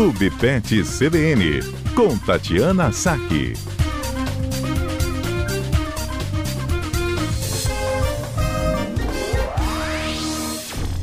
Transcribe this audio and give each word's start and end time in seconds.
Clube 0.00 0.30
Pet 0.40 0.82
CBN, 0.82 1.60
com 1.94 2.16
Tatiana 2.24 2.90
Saque. 2.90 3.52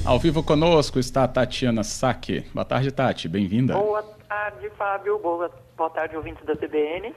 Ao 0.03 0.17
vivo 0.17 0.41
conosco 0.41 0.97
está 0.97 1.25
a 1.25 1.27
Tatiana 1.27 1.83
Saque. 1.83 2.47
Boa 2.51 2.65
tarde, 2.65 2.89
Tati. 2.91 3.29
Bem-vinda. 3.29 3.75
Boa 3.75 4.01
tarde, 4.27 4.67
Fábio. 4.75 5.19
Boa, 5.19 5.51
boa 5.77 5.89
tarde, 5.91 6.17
ouvintes 6.17 6.43
da 6.43 6.55
CBN. 6.55 7.13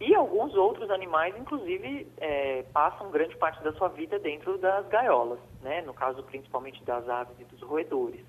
E 0.00 0.14
alguns 0.16 0.54
outros 0.56 0.90
animais, 0.90 1.36
inclusive, 1.38 2.08
é, 2.16 2.64
passam 2.72 3.10
grande 3.12 3.36
parte 3.36 3.62
da 3.62 3.72
sua 3.74 3.88
vida 3.88 4.18
dentro 4.18 4.58
das 4.58 4.86
gaiolas, 4.88 5.38
né? 5.60 5.80
No 5.82 5.94
caso, 5.94 6.22
principalmente 6.24 6.82
das 6.82 7.08
aves 7.08 7.38
e 7.38 7.44
dos 7.44 7.60
roedores. 7.62 8.24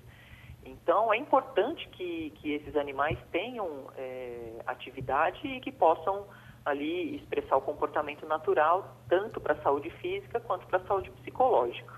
Então, 0.64 1.12
é 1.12 1.16
importante 1.16 1.88
que, 1.90 2.30
que 2.36 2.52
esses 2.52 2.76
animais 2.76 3.18
tenham 3.30 3.90
é, 3.96 4.60
atividade 4.66 5.46
e 5.46 5.60
que 5.60 5.70
possam 5.70 6.26
ali 6.64 7.16
expressar 7.16 7.56
o 7.56 7.60
comportamento 7.60 8.26
natural, 8.26 8.96
tanto 9.08 9.40
para 9.40 9.52
a 9.52 9.62
saúde 9.62 9.90
física 9.90 10.40
quanto 10.40 10.66
para 10.66 10.78
a 10.78 10.86
saúde 10.86 11.10
psicológica. 11.10 11.92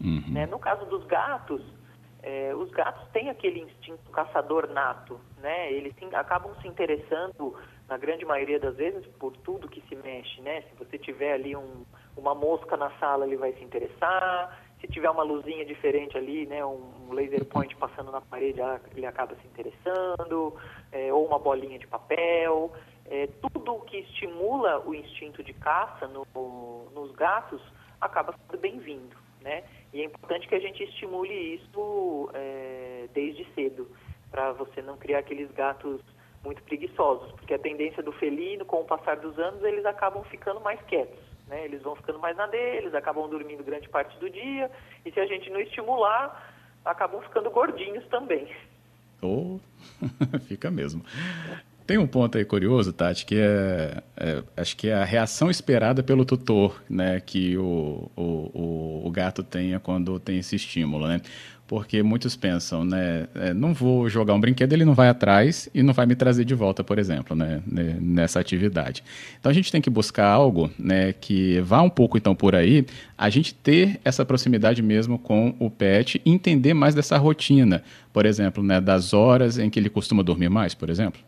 Uhum. 0.00 0.24
Né? 0.28 0.46
No 0.46 0.58
caso 0.58 0.84
dos 0.86 1.04
gatos, 1.04 1.62
é, 2.22 2.54
os 2.54 2.70
gatos 2.70 3.06
têm 3.12 3.30
aquele 3.30 3.60
instinto 3.60 4.10
caçador 4.10 4.68
nato, 4.68 5.18
né? 5.38 5.72
Eles 5.72 5.94
sim, 5.98 6.08
acabam 6.14 6.54
se 6.60 6.68
interessando, 6.68 7.54
na 7.88 7.96
grande 7.96 8.24
maioria 8.24 8.58
das 8.58 8.76
vezes, 8.76 9.06
por 9.18 9.36
tudo 9.38 9.68
que 9.68 9.80
se 9.88 9.96
mexe, 9.96 10.40
né? 10.42 10.62
Se 10.62 10.74
você 10.76 10.98
tiver 10.98 11.32
ali 11.32 11.56
um, 11.56 11.84
uma 12.16 12.34
mosca 12.34 12.76
na 12.76 12.90
sala, 12.98 13.26
ele 13.26 13.36
vai 13.36 13.52
se 13.54 13.64
interessar 13.64 14.69
se 14.80 14.88
tiver 14.88 15.10
uma 15.10 15.22
luzinha 15.22 15.64
diferente 15.64 16.16
ali, 16.16 16.46
né, 16.46 16.64
um 16.64 17.12
laser 17.12 17.44
point 17.44 17.74
passando 17.76 18.10
na 18.10 18.20
parede, 18.20 18.60
ele 18.96 19.06
acaba 19.06 19.34
se 19.36 19.46
interessando, 19.46 20.54
é, 20.90 21.12
ou 21.12 21.26
uma 21.26 21.38
bolinha 21.38 21.78
de 21.78 21.86
papel. 21.86 22.72
É, 23.06 23.26
tudo 23.26 23.80
que 23.80 23.98
estimula 23.98 24.80
o 24.86 24.94
instinto 24.94 25.42
de 25.42 25.52
caça 25.52 26.08
no, 26.08 26.24
nos 26.94 27.12
gatos 27.12 27.60
acaba 28.00 28.32
sendo 28.32 28.60
bem-vindo. 28.60 29.16
Né? 29.40 29.64
E 29.92 30.00
é 30.00 30.04
importante 30.04 30.48
que 30.48 30.54
a 30.54 30.60
gente 30.60 30.82
estimule 30.82 31.34
isso 31.54 32.30
é, 32.34 33.08
desde 33.12 33.44
cedo, 33.54 33.88
para 34.30 34.52
você 34.52 34.80
não 34.80 34.96
criar 34.96 35.18
aqueles 35.18 35.50
gatos 35.50 36.00
muito 36.42 36.62
preguiçosos, 36.62 37.32
porque 37.32 37.52
a 37.52 37.58
tendência 37.58 38.02
do 38.02 38.12
felino, 38.12 38.64
com 38.64 38.80
o 38.80 38.84
passar 38.84 39.16
dos 39.16 39.38
anos, 39.38 39.62
eles 39.62 39.84
acabam 39.84 40.22
ficando 40.24 40.60
mais 40.60 40.80
quietos. 40.82 41.29
Né? 41.50 41.64
Eles 41.64 41.82
vão 41.82 41.96
ficando 41.96 42.20
mais 42.20 42.36
na 42.36 42.46
deles, 42.46 42.94
acabam 42.94 43.28
dormindo 43.28 43.64
grande 43.64 43.88
parte 43.88 44.16
do 44.18 44.30
dia, 44.30 44.70
e 45.04 45.10
se 45.10 45.18
a 45.18 45.26
gente 45.26 45.50
não 45.50 45.60
estimular, 45.60 46.54
acabam 46.84 47.20
ficando 47.20 47.50
gordinhos 47.50 48.06
também. 48.06 48.48
Oh, 49.20 49.58
fica 50.46 50.70
mesmo. 50.70 51.04
Tem 51.86 51.98
um 51.98 52.06
ponto 52.06 52.38
aí 52.38 52.44
curioso, 52.44 52.92
Tati, 52.92 53.26
que 53.26 53.34
é, 53.36 54.00
é, 54.16 54.44
acho 54.56 54.76
que 54.76 54.88
é 54.88 54.94
a 54.94 55.04
reação 55.04 55.50
esperada 55.50 56.04
pelo 56.04 56.24
tutor, 56.24 56.80
né, 56.88 57.18
que 57.18 57.58
o, 57.58 58.08
o, 58.16 58.22
o, 58.22 58.79
gato 59.10 59.42
tenha 59.42 59.78
quando 59.78 60.18
tem 60.18 60.38
esse 60.38 60.56
estímulo, 60.56 61.06
né? 61.06 61.20
Porque 61.66 62.02
muitos 62.02 62.34
pensam, 62.34 62.84
né, 62.84 63.28
é, 63.32 63.54
não 63.54 63.72
vou 63.72 64.08
jogar 64.08 64.34
um 64.34 64.40
brinquedo, 64.40 64.72
ele 64.72 64.84
não 64.84 64.92
vai 64.92 65.08
atrás 65.08 65.70
e 65.72 65.84
não 65.84 65.94
vai 65.94 66.04
me 66.04 66.16
trazer 66.16 66.44
de 66.44 66.52
volta, 66.52 66.82
por 66.82 66.98
exemplo, 66.98 67.36
né, 67.36 67.62
nessa 67.64 68.40
atividade. 68.40 69.04
Então 69.38 69.50
a 69.50 69.52
gente 69.52 69.70
tem 69.70 69.80
que 69.80 69.88
buscar 69.88 70.26
algo, 70.26 70.68
né, 70.76 71.12
que 71.12 71.60
vá 71.60 71.80
um 71.80 71.88
pouco 71.88 72.18
então 72.18 72.34
por 72.34 72.56
aí, 72.56 72.84
a 73.16 73.30
gente 73.30 73.54
ter 73.54 74.00
essa 74.04 74.24
proximidade 74.24 74.82
mesmo 74.82 75.16
com 75.16 75.54
o 75.60 75.70
pet, 75.70 76.20
entender 76.26 76.74
mais 76.74 76.92
dessa 76.92 77.16
rotina, 77.16 77.84
por 78.12 78.26
exemplo, 78.26 78.64
né, 78.64 78.80
das 78.80 79.14
horas 79.14 79.56
em 79.56 79.70
que 79.70 79.78
ele 79.78 79.88
costuma 79.88 80.24
dormir 80.24 80.48
mais, 80.48 80.74
por 80.74 80.90
exemplo 80.90 81.20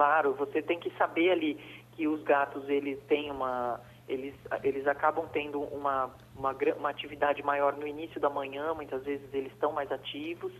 claro, 0.00 0.32
você 0.32 0.62
tem 0.62 0.78
que 0.78 0.90
saber 0.96 1.30
ali 1.30 1.58
que 1.92 2.08
os 2.08 2.22
gatos 2.22 2.66
eles 2.70 2.98
têm 3.06 3.30
uma 3.30 3.78
eles, 4.08 4.34
eles 4.64 4.86
acabam 4.86 5.26
tendo 5.30 5.60
uma, 5.60 6.10
uma, 6.40 6.56
uma 6.76 6.88
atividade 6.88 7.42
maior 7.42 7.76
no 7.76 7.86
início 7.86 8.18
da 8.18 8.30
manhã, 8.30 8.72
muitas 8.74 9.04
vezes 9.04 9.32
eles 9.32 9.52
estão 9.52 9.72
mais 9.72 9.92
ativos. 9.92 10.52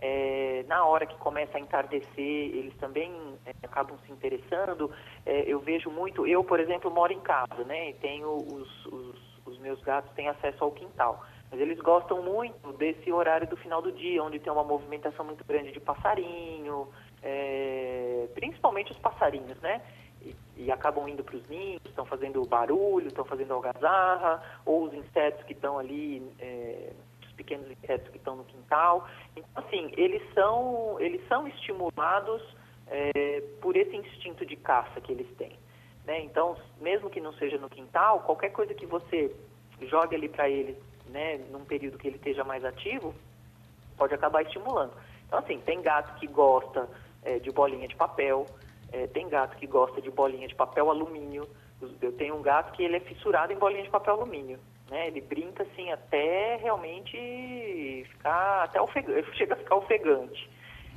É, 0.00 0.64
na 0.68 0.84
hora 0.84 1.06
que 1.06 1.16
começa 1.16 1.56
a 1.56 1.60
entardecer, 1.60 2.06
eles 2.18 2.76
também 2.76 3.10
é, 3.46 3.52
acabam 3.62 3.96
se 4.04 4.12
interessando. 4.12 4.90
É, 5.24 5.42
eu 5.42 5.58
vejo 5.60 5.90
muito, 5.90 6.26
eu, 6.26 6.44
por 6.44 6.60
exemplo, 6.60 6.90
moro 6.90 7.12
em 7.12 7.20
casa, 7.20 7.64
né? 7.64 7.90
E 7.90 7.94
tenho 7.94 8.36
os, 8.36 8.86
os, 8.86 9.16
os 9.46 9.58
meus 9.58 9.80
gatos 9.82 10.12
têm 10.14 10.28
acesso 10.28 10.62
ao 10.62 10.72
quintal. 10.72 11.24
Mas 11.50 11.60
eles 11.60 11.78
gostam 11.80 12.22
muito 12.22 12.72
desse 12.74 13.10
horário 13.10 13.48
do 13.48 13.56
final 13.56 13.80
do 13.80 13.90
dia, 13.90 14.22
onde 14.22 14.38
tem 14.38 14.52
uma 14.52 14.62
movimentação 14.62 15.24
muito 15.24 15.44
grande 15.44 15.72
de 15.72 15.80
passarinho, 15.80 16.88
é, 17.22 18.28
principalmente 18.34 18.92
os 18.92 18.98
passarinhos, 18.98 19.58
né? 19.60 19.80
E, 20.58 20.70
acabam 20.72 21.08
indo 21.08 21.22
para 21.22 21.36
os 21.36 21.48
ninhos, 21.48 21.80
estão 21.84 22.04
fazendo 22.04 22.44
barulho, 22.44 23.06
estão 23.06 23.24
fazendo 23.24 23.54
algazarra, 23.54 24.42
ou 24.66 24.84
os 24.84 24.92
insetos 24.92 25.44
que 25.44 25.52
estão 25.52 25.78
ali, 25.78 26.22
é, 26.38 26.92
os 27.22 27.32
pequenos 27.32 27.70
insetos 27.70 28.08
que 28.10 28.18
estão 28.18 28.36
no 28.36 28.44
quintal. 28.44 29.08
Então, 29.36 29.50
assim, 29.54 29.92
eles 29.96 30.22
são, 30.34 30.96
eles 31.00 31.26
são 31.28 31.46
estimulados 31.48 32.42
é, 32.88 33.40
por 33.60 33.76
esse 33.76 33.96
instinto 33.96 34.44
de 34.44 34.56
caça 34.56 35.00
que 35.00 35.12
eles 35.12 35.28
têm. 35.36 35.56
Né? 36.04 36.20
Então, 36.22 36.56
mesmo 36.80 37.08
que 37.10 37.20
não 37.20 37.32
seja 37.34 37.58
no 37.58 37.68
quintal, 37.68 38.20
qualquer 38.20 38.50
coisa 38.50 38.74
que 38.74 38.86
você 38.86 39.34
jogue 39.82 40.16
ali 40.16 40.28
para 40.28 40.48
eles, 40.48 40.76
né, 41.06 41.38
num 41.50 41.64
período 41.64 41.98
que 41.98 42.08
ele 42.08 42.16
esteja 42.16 42.44
mais 42.44 42.64
ativo, 42.64 43.14
pode 43.96 44.14
acabar 44.14 44.42
estimulando. 44.42 44.92
Então, 45.26 45.38
assim, 45.38 45.60
tem 45.60 45.82
gato 45.82 46.18
que 46.18 46.26
gosta 46.26 46.88
é, 47.22 47.38
de 47.38 47.50
bolinha 47.50 47.86
de 47.86 47.94
papel, 47.94 48.46
é, 48.92 49.06
tem 49.06 49.28
gato 49.28 49.56
que 49.56 49.66
gosta 49.66 50.00
de 50.00 50.10
bolinha 50.10 50.48
de 50.48 50.54
papel 50.54 50.90
alumínio. 50.90 51.48
Eu 52.00 52.12
tenho 52.12 52.36
um 52.36 52.42
gato 52.42 52.72
que 52.72 52.82
ele 52.82 52.96
é 52.96 53.00
fissurado 53.00 53.52
em 53.52 53.58
bolinha 53.58 53.82
de 53.82 53.90
papel 53.90 54.14
alumínio. 54.14 54.58
Né? 54.90 55.08
Ele 55.08 55.20
brinca 55.20 55.62
assim 55.62 55.90
até 55.92 56.56
realmente 56.56 58.06
ficar, 58.10 58.64
até 58.64 58.80
ofegante, 58.80 59.30
chega 59.36 59.54
a 59.54 59.56
ficar 59.56 59.76
ofegante. 59.76 60.50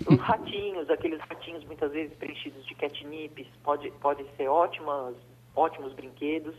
Os 0.07 0.19
ratinhos, 0.21 0.89
aqueles 0.89 1.19
ratinhos 1.21 1.63
muitas 1.65 1.91
vezes 1.91 2.15
preenchidos 2.17 2.65
de 2.65 2.73
catnip, 2.75 3.47
pode, 3.63 3.91
pode 3.91 4.25
ser 4.35 4.47
ótimas, 4.47 5.15
ótimos 5.55 5.93
brinquedos. 5.93 6.55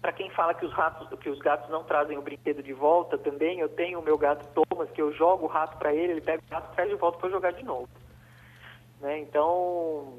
Para 0.00 0.12
quem 0.12 0.30
fala 0.30 0.54
que 0.54 0.64
os 0.64 0.72
ratos, 0.72 1.08
que 1.18 1.28
os 1.28 1.38
gatos 1.40 1.68
não 1.68 1.82
trazem 1.82 2.16
o 2.16 2.22
brinquedo 2.22 2.62
de 2.62 2.72
volta, 2.72 3.18
também 3.18 3.58
eu 3.58 3.68
tenho 3.68 3.98
o 3.98 4.02
meu 4.02 4.16
gato 4.16 4.46
Thomas, 4.54 4.88
que 4.90 5.02
eu 5.02 5.12
jogo 5.12 5.46
o 5.46 5.48
rato 5.48 5.76
para 5.78 5.92
ele, 5.92 6.12
ele 6.12 6.20
pega 6.20 6.42
o 6.46 6.50
gato 6.50 6.70
e 6.70 6.74
traz 6.76 6.88
de 6.88 6.96
volta 6.96 7.18
para 7.18 7.30
jogar 7.30 7.52
de 7.52 7.64
novo. 7.64 7.88
Né? 9.00 9.18
Então, 9.18 10.18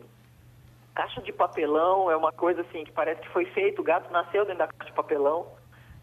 caixa 0.98 1.22
de 1.22 1.32
papelão 1.32 2.10
é 2.10 2.18
uma 2.18 2.32
coisa 2.32 2.62
assim 2.62 2.84
que 2.84 2.92
parece 2.92 3.22
que 3.22 3.30
foi 3.30 3.46
feito, 3.46 3.82
o 3.82 3.84
gato 3.84 4.12
nasceu 4.12 4.44
dentro 4.44 4.58
da 4.58 4.68
caixa 4.68 4.90
de 4.90 4.96
papelão. 4.96 5.46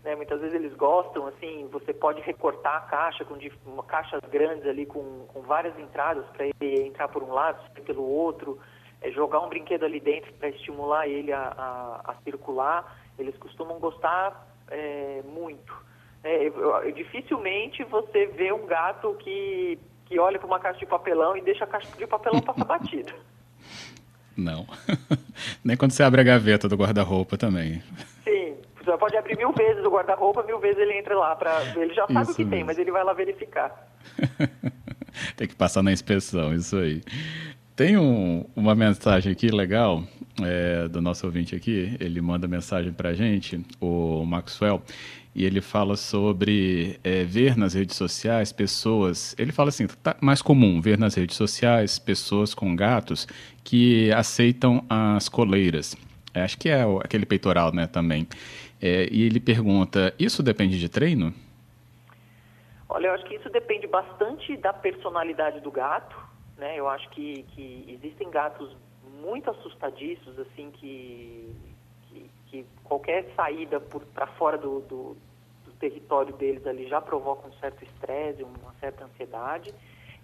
Né? 0.05 0.14
Muitas 0.14 0.41
vezes 0.41 0.55
eles 0.55 0.73
gostam, 0.75 1.26
assim, 1.26 1.69
você 1.73 1.93
pode 1.93 2.20
recortar 2.20 2.76
a 2.76 2.81
caixa 2.82 3.25
com 3.25 3.37
uma, 3.67 3.82
caixas 3.82 4.20
grandes 4.31 4.64
ali 4.64 4.87
com, 4.87 5.26
com 5.26 5.41
várias 5.43 5.76
entradas 5.81 6.25
para 6.26 6.46
ele 6.46 6.87
entrar 6.87 7.08
por 7.08 7.25
um 7.25 7.32
lado, 7.32 7.58
pelo 7.82 8.05
outro, 8.05 8.61
é, 9.02 9.11
jogar 9.11 9.41
um 9.41 9.49
brinquedo 9.49 9.85
ali 9.85 9.99
dentro 9.99 10.32
para 10.35 10.50
estimular 10.50 11.08
ele 11.08 11.32
a, 11.32 11.43
a, 11.43 12.12
a, 12.12 12.14
circular. 12.23 12.96
Eles 13.19 13.37
costumam 13.38 13.81
gostar 13.81 14.46
é, 14.70 15.23
muito. 15.25 15.75
É, 16.23 16.46
eu, 16.46 16.93
dificilmente 16.93 17.82
você 17.82 18.26
vê 18.26 18.52
um 18.52 18.64
gato 18.64 19.12
que, 19.14 19.76
que 20.05 20.20
olha 20.20 20.38
para 20.38 20.46
uma 20.46 20.61
caixa 20.61 20.79
de 20.79 20.87
papelão 20.87 21.37
e 21.37 21.41
deixa 21.41 21.64
a 21.64 21.67
caixa 21.67 21.96
de 21.96 22.06
papelão 22.06 22.41
passar 22.41 22.64
batida. 22.64 23.12
Não. 24.36 24.66
Nem 25.62 25.76
quando 25.76 25.92
você 25.92 26.02
abre 26.02 26.20
a 26.20 26.25
gaveta 26.25 26.69
do 26.69 26.76
guarda-roupa 26.76 27.36
também. 27.36 27.82
Sim. 28.25 28.54
Você 28.84 28.98
pode 28.98 29.16
abrir 29.16 29.36
mil 29.36 29.52
vezes 29.52 29.84
o 29.84 29.90
guarda-roupa, 29.90 30.42
mil 30.42 30.58
vezes 30.58 30.78
ele 30.78 30.98
entra 30.98 31.16
lá 31.16 31.34
para 31.34 31.62
Ele 31.76 31.94
já 31.94 32.06
sabe 32.06 32.22
isso 32.22 32.32
o 32.32 32.34
que 32.34 32.44
mesmo. 32.44 32.50
tem, 32.50 32.64
mas 32.64 32.78
ele 32.78 32.90
vai 32.90 33.02
lá 33.02 33.12
verificar. 33.14 33.88
tem 35.36 35.48
que 35.48 35.54
passar 35.54 35.82
na 35.82 35.90
inspeção, 35.92 36.54
isso 36.54 36.76
aí. 36.76 37.02
Tem 37.75 37.96
um, 37.96 38.44
uma 38.54 38.75
mensagem 38.75 39.32
aqui 39.32 39.48
legal 39.48 40.04
é, 40.42 40.86
do 40.86 41.00
nosso 41.00 41.26
ouvinte 41.26 41.56
aqui. 41.56 41.96
Ele 41.98 42.20
manda 42.20 42.46
mensagem 42.46 42.92
para 42.92 43.08
a 43.08 43.14
gente, 43.14 43.64
o 43.81 44.25
Maxwell, 44.25 44.82
e 45.34 45.44
ele 45.44 45.60
fala 45.60 45.96
sobre 45.96 46.98
é, 47.02 47.25
ver 47.25 47.56
nas 47.56 47.75
redes 47.75 47.96
sociais 47.96 48.52
pessoas. 48.52 49.34
Ele 49.38 49.50
fala 49.50 49.70
assim: 49.70 49.86
tá 49.86 50.16
mais 50.20 50.40
comum 50.40 50.81
ver 50.81 50.96
nas 50.96 51.14
redes 51.14 51.36
sociais 51.36 51.98
pessoas 51.98 52.54
com 52.54 52.76
gatos 52.76 53.26
que 53.64 54.12
aceitam 54.12 54.84
as 54.88 55.28
coleiras. 55.28 55.96
É, 56.32 56.42
acho 56.42 56.56
que 56.56 56.69
é 56.69 56.86
o, 56.86 56.98
aquele 56.98 57.26
peitoral, 57.26 57.72
né, 57.72 57.86
também. 57.86 58.28
É, 58.81 59.08
e 59.10 59.22
ele 59.22 59.40
pergunta: 59.40 60.14
isso 60.19 60.42
depende 60.42 60.78
de 60.78 60.88
treino? 60.88 61.34
Olha, 62.88 63.08
eu 63.08 63.14
acho 63.14 63.25
que 63.25 63.34
isso 63.34 63.50
depende 63.50 63.88
bastante 63.88 64.56
da 64.56 64.72
personalidade 64.72 65.60
do 65.60 65.70
gato. 65.70 66.16
Né? 66.56 66.78
Eu 66.78 66.88
acho 66.88 67.08
que, 67.10 67.44
que 67.54 67.84
existem 67.88 68.31
gatos 68.31 68.70
muito 69.20 69.50
assustadiços, 69.50 70.38
assim, 70.38 70.70
que 70.70 71.50
que 72.55 72.67
qualquer 72.85 73.27
saída 73.35 73.81
para 73.81 74.29
fora 74.39 74.56
do, 74.56 74.79
do, 74.83 75.17
do, 75.65 75.73
território 75.81 76.33
deles 76.35 76.65
ali 76.65 76.87
já 76.87 77.01
provoca 77.01 77.49
um 77.49 77.53
certo 77.55 77.83
estresse, 77.83 78.45
uma 78.45 78.73
certa 78.79 79.05
ansiedade. 79.05 79.75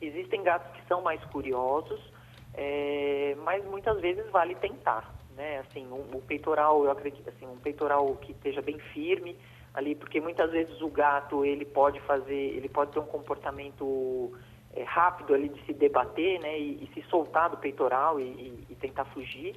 Existem 0.00 0.40
gatos 0.44 0.70
que 0.72 0.86
são 0.86 1.02
mais 1.02 1.22
curiosos, 1.24 2.00
é, 2.54 3.36
mas 3.42 3.64
muitas 3.64 4.00
vezes 4.00 4.30
vale 4.30 4.54
tentar, 4.54 5.12
né? 5.34 5.58
Assim, 5.58 5.84
um, 5.90 6.20
peitoral, 6.20 6.84
eu 6.84 6.90
acredito, 6.92 7.28
assim, 7.28 7.46
um 7.46 7.58
peitoral 7.58 8.14
que 8.16 8.30
esteja 8.30 8.62
bem 8.62 8.78
firme 8.78 9.36
ali, 9.74 9.96
porque 9.96 10.20
muitas 10.20 10.52
vezes 10.52 10.80
o 10.80 10.88
gato 10.88 11.44
ele 11.44 11.64
pode 11.64 12.00
fazer, 12.02 12.32
ele 12.56 12.68
pode 12.68 12.92
ter 12.92 13.00
um 13.00 13.06
comportamento 13.06 14.32
é, 14.72 14.84
rápido 14.84 15.34
ali 15.34 15.48
de 15.48 15.60
se 15.66 15.72
debater, 15.72 16.38
né? 16.38 16.56
E, 16.56 16.84
e 16.84 16.90
se 16.94 17.02
soltar 17.08 17.50
do 17.50 17.56
peitoral 17.56 18.20
e, 18.20 18.22
e, 18.22 18.66
e 18.70 18.74
tentar 18.76 19.04
fugir. 19.06 19.56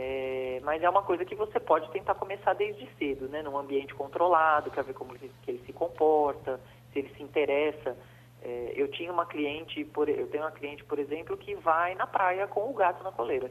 É, 0.00 0.60
mas 0.62 0.80
é 0.80 0.88
uma 0.88 1.02
coisa 1.02 1.24
que 1.24 1.34
você 1.34 1.58
pode 1.58 1.90
tentar 1.90 2.14
começar 2.14 2.52
desde 2.52 2.88
cedo, 2.96 3.28
né? 3.28 3.42
Num 3.42 3.58
ambiente 3.58 3.92
controlado, 3.96 4.70
quer 4.70 4.84
ver 4.84 4.94
como 4.94 5.12
ele, 5.16 5.28
que 5.42 5.50
ele 5.50 5.62
se 5.66 5.72
comporta, 5.72 6.60
se 6.92 7.00
ele 7.00 7.12
se 7.16 7.20
interessa. 7.20 7.96
É, 8.40 8.74
eu 8.76 8.88
tinha 8.92 9.12
uma 9.12 9.26
cliente, 9.26 9.84
por, 9.86 10.08
eu 10.08 10.28
tenho 10.28 10.44
uma 10.44 10.52
cliente, 10.52 10.84
por 10.84 11.00
exemplo, 11.00 11.36
que 11.36 11.56
vai 11.56 11.96
na 11.96 12.06
praia 12.06 12.46
com 12.46 12.70
o 12.70 12.74
gato 12.74 13.02
na 13.02 13.10
coleira. 13.10 13.50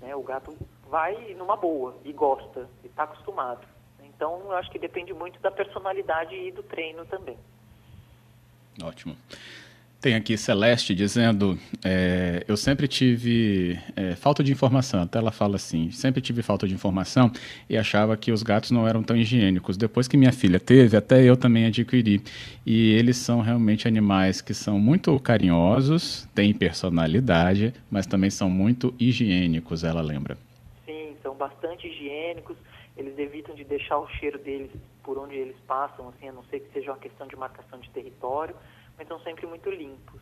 Né? 0.00 0.16
O 0.16 0.22
gato 0.22 0.56
vai 0.88 1.34
numa 1.34 1.56
boa 1.56 1.94
e 2.06 2.12
gosta, 2.12 2.66
e 2.82 2.86
está 2.86 3.02
acostumado. 3.02 3.68
Então, 4.02 4.40
eu 4.46 4.52
acho 4.52 4.70
que 4.70 4.78
depende 4.78 5.12
muito 5.12 5.38
da 5.40 5.50
personalidade 5.50 6.34
e 6.34 6.50
do 6.50 6.62
treino 6.62 7.04
também. 7.04 7.36
Ótimo. 8.82 9.14
Tem 10.02 10.16
aqui 10.16 10.36
Celeste 10.36 10.96
dizendo: 10.96 11.56
é, 11.84 12.44
Eu 12.48 12.56
sempre 12.56 12.88
tive 12.88 13.78
é, 13.94 14.16
falta 14.16 14.42
de 14.42 14.50
informação. 14.50 15.00
Até 15.00 15.20
ela 15.20 15.30
fala 15.30 15.54
assim: 15.54 15.92
sempre 15.92 16.20
tive 16.20 16.42
falta 16.42 16.66
de 16.66 16.74
informação 16.74 17.30
e 17.70 17.78
achava 17.78 18.16
que 18.16 18.32
os 18.32 18.42
gatos 18.42 18.72
não 18.72 18.88
eram 18.88 19.00
tão 19.00 19.16
higiênicos. 19.16 19.76
Depois 19.76 20.08
que 20.08 20.16
minha 20.16 20.32
filha 20.32 20.58
teve, 20.58 20.96
até 20.96 21.22
eu 21.22 21.36
também 21.36 21.66
adquiri. 21.66 22.20
E 22.66 22.94
eles 22.94 23.16
são 23.16 23.40
realmente 23.42 23.86
animais 23.86 24.40
que 24.40 24.52
são 24.52 24.76
muito 24.76 25.16
carinhosos, 25.20 26.28
têm 26.34 26.52
personalidade, 26.52 27.72
mas 27.88 28.04
também 28.04 28.28
são 28.28 28.50
muito 28.50 28.92
higiênicos, 28.98 29.84
ela 29.84 30.02
lembra. 30.02 30.36
Sim, 30.84 31.14
são 31.22 31.36
bastante 31.36 31.86
higiênicos. 31.86 32.56
Eles 32.96 33.16
evitam 33.16 33.54
de 33.54 33.62
deixar 33.62 33.98
o 33.98 34.08
cheiro 34.08 34.38
deles 34.40 34.70
por 35.04 35.16
onde 35.16 35.36
eles 35.36 35.56
passam, 35.66 36.08
assim, 36.08 36.28
a 36.28 36.32
não 36.32 36.42
ser 36.50 36.58
que 36.58 36.72
seja 36.72 36.90
uma 36.90 36.98
questão 36.98 37.28
de 37.28 37.36
marcação 37.36 37.78
de 37.78 37.88
território 37.90 38.54
mas 38.96 39.08
são 39.08 39.20
sempre 39.20 39.46
muito 39.46 39.70
limpos. 39.70 40.20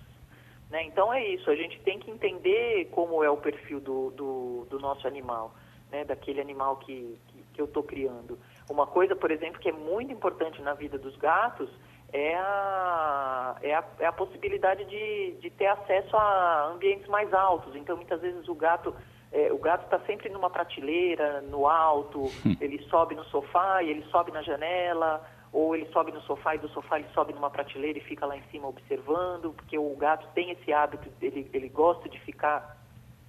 Né? 0.71 0.85
Então 0.85 1.13
é 1.13 1.25
isso, 1.27 1.51
a 1.51 1.57
gente 1.57 1.81
tem 1.81 1.99
que 1.99 2.11
entender 2.11 2.89
como 2.93 3.25
é 3.25 3.31
o 3.31 3.37
perfil 3.37 3.81
do, 3.81 4.11
do, 4.11 4.67
do 4.71 4.79
nosso 4.79 5.07
animal, 5.07 5.53
né? 5.91 6.05
daquele 6.05 6.41
animal 6.41 6.77
que, 6.77 7.19
que, 7.29 7.45
que 7.55 7.61
eu 7.61 7.67
estou 7.67 7.83
criando. 7.83 8.39
Uma 8.71 8.87
coisa, 8.87 9.17
por 9.17 9.31
exemplo, 9.31 9.61
que 9.61 9.69
é 9.69 9.73
muito 9.73 10.13
importante 10.13 10.63
na 10.63 10.75
vida 10.75 10.97
dos 10.97 11.17
gatos 11.17 11.69
é 12.13 12.35
a, 12.37 13.57
é 13.63 13.75
a, 13.75 13.85
é 14.01 14.07
a 14.07 14.13
possibilidade 14.13 14.85
de, 14.85 15.33
de 15.41 15.51
ter 15.51 15.67
acesso 15.67 16.17
a 16.17 16.71
ambientes 16.73 17.07
mais 17.09 17.33
altos. 17.33 17.75
Então, 17.75 17.97
muitas 17.97 18.21
vezes 18.21 18.49
o 18.49 18.55
gato 18.55 18.95
é, 19.33 19.53
o 19.53 19.59
gato 19.59 19.85
está 19.85 20.01
sempre 20.07 20.29
numa 20.29 20.51
prateleira, 20.51 21.41
no 21.43 21.69
alto, 21.69 22.25
ele 22.61 22.83
sobe 22.89 23.15
no 23.15 23.25
sofá 23.27 23.83
e 23.83 23.91
ele 23.91 24.03
sobe 24.11 24.33
na 24.33 24.43
janela, 24.43 25.25
ou 25.53 25.75
ele 25.75 25.87
sobe 25.93 26.13
no 26.13 26.21
sofá 26.23 26.55
e 26.55 26.59
do 26.59 26.69
sofá 26.69 26.99
ele 26.99 27.09
sobe 27.13 27.33
numa 27.33 27.51
prateleira 27.51 27.99
e 27.99 28.03
fica 28.03 28.25
lá 28.25 28.37
em 28.37 28.43
cima 28.51 28.69
observando, 28.69 29.53
porque 29.53 29.77
o 29.77 29.97
gato 29.97 30.27
tem 30.35 30.51
esse 30.51 30.73
hábito, 30.73 31.11
ele, 31.21 31.49
ele 31.53 31.69
gosta 31.69 32.09
de 32.09 32.19
ficar 32.21 32.77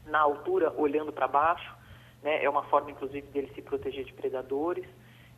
na 0.05 0.19
altura 0.19 0.73
olhando 0.77 1.11
para 1.11 1.27
baixo, 1.27 1.75
né? 2.21 2.43
é 2.43 2.49
uma 2.49 2.63
forma 2.63 2.91
inclusive 2.91 3.27
dele 3.27 3.51
se 3.55 3.61
proteger 3.61 4.05
de 4.05 4.13
predadores, 4.13 4.85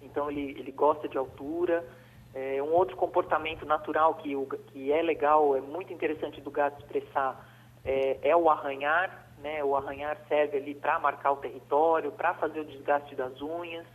então 0.01 0.29
ele, 0.29 0.51
ele 0.59 0.71
gosta 0.71 1.07
de 1.07 1.17
altura. 1.17 1.87
É, 2.35 2.61
um 2.63 2.73
outro 2.73 2.97
comportamento 2.97 3.63
natural 3.63 4.15
que, 4.15 4.35
o, 4.35 4.47
que 4.47 4.91
é 4.91 5.01
legal, 5.03 5.55
é 5.55 5.61
muito 5.61 5.93
interessante 5.93 6.41
do 6.41 6.49
gato 6.49 6.81
expressar, 6.81 7.47
é, 7.85 8.17
é 8.23 8.35
o 8.35 8.49
arranhar, 8.49 9.27
né? 9.37 9.63
o 9.63 9.75
arranhar 9.75 10.17
serve 10.27 10.57
ali 10.57 10.73
para 10.73 10.97
marcar 10.99 11.31
o 11.31 11.37
território, 11.37 12.11
para 12.11 12.33
fazer 12.33 12.61
o 12.61 12.65
desgaste 12.65 13.13
das 13.13 13.39
unhas, 13.39 13.85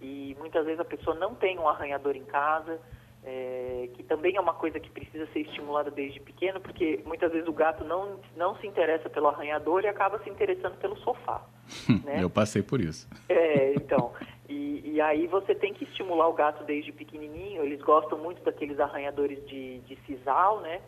e 0.00 0.36
muitas 0.38 0.64
vezes 0.64 0.80
a 0.80 0.84
pessoa 0.84 1.14
não 1.16 1.34
tem 1.34 1.58
um 1.58 1.68
arranhador 1.68 2.16
em 2.16 2.24
casa, 2.24 2.80
é, 3.22 3.88
que 3.94 4.02
também 4.02 4.36
é 4.36 4.40
uma 4.40 4.54
coisa 4.54 4.80
que 4.80 4.90
precisa 4.90 5.26
ser 5.32 5.40
estimulada 5.40 5.90
desde 5.90 6.20
pequeno, 6.20 6.60
porque 6.60 7.00
muitas 7.04 7.30
vezes 7.30 7.46
o 7.46 7.52
gato 7.52 7.84
não, 7.84 8.18
não 8.34 8.56
se 8.56 8.66
interessa 8.66 9.10
pelo 9.10 9.28
arranhador 9.28 9.82
e 9.84 9.88
acaba 9.88 10.18
se 10.22 10.30
interessando 10.30 10.78
pelo 10.78 10.96
sofá. 10.98 11.42
né? 12.04 12.22
Eu 12.22 12.30
passei 12.30 12.62
por 12.62 12.80
isso. 12.80 13.08
É, 13.28 13.74
então. 13.74 14.12
E, 14.48 14.94
e, 14.94 15.00
aí 15.00 15.26
você 15.26 15.54
tem 15.54 15.72
que 15.72 15.84
estimular 15.84 16.28
o 16.28 16.32
gato 16.32 16.64
desde 16.64 16.90
pequenininho. 16.92 17.62
Eles 17.62 17.80
gostam 17.82 18.18
muito 18.18 18.42
daqueles 18.42 18.80
arranhadores 18.80 19.46
de, 19.46 19.78
de 19.80 19.96
sisal, 20.06 20.60
né? 20.60 20.80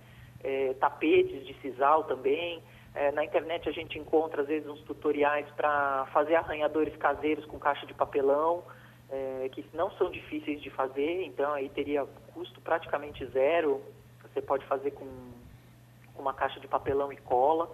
É, 0.42 0.74
tapetes 0.74 1.46
de 1.46 1.54
sisal 1.60 2.04
também. 2.04 2.62
É, 2.94 3.12
na 3.12 3.24
internet 3.24 3.68
a 3.68 3.72
gente 3.72 3.98
encontra 3.98 4.42
às 4.42 4.48
vezes 4.48 4.68
uns 4.68 4.80
tutoriais 4.82 5.46
para 5.50 6.06
fazer 6.12 6.34
arranhadores 6.34 6.96
caseiros 6.96 7.44
com 7.44 7.58
caixa 7.58 7.86
de 7.86 7.94
papelão 7.94 8.64
é, 9.12 9.50
que 9.50 9.64
não 9.74 9.90
são 9.92 10.10
difíceis 10.10 10.62
de 10.62 10.70
fazer, 10.70 11.24
então 11.24 11.52
aí 11.52 11.68
teria 11.68 12.06
custo 12.32 12.60
praticamente 12.62 13.24
zero. 13.26 13.82
Você 14.22 14.40
pode 14.40 14.64
fazer 14.64 14.92
com, 14.92 15.06
com 16.14 16.22
uma 16.22 16.32
caixa 16.32 16.58
de 16.58 16.66
papelão 16.66 17.12
e 17.12 17.16
cola. 17.18 17.70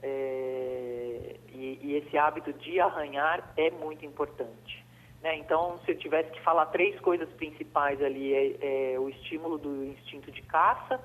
É, 0.00 1.36
e, 1.48 1.80
e, 1.82 1.96
esse 1.96 2.16
hábito 2.16 2.52
de 2.52 2.78
arranhar 2.78 3.52
é 3.56 3.68
muito 3.72 4.06
importante. 4.06 4.86
Né? 5.20 5.36
Então, 5.38 5.80
se 5.84 5.90
eu 5.90 5.98
tivesse 5.98 6.30
que 6.30 6.40
falar 6.42 6.66
três 6.66 6.98
coisas 7.00 7.28
principais 7.30 8.00
ali, 8.00 8.32
é, 8.32 8.92
é 8.94 9.00
o 9.00 9.08
estímulo 9.08 9.58
do 9.58 9.84
instinto 9.84 10.30
de 10.30 10.42
caça, 10.42 11.00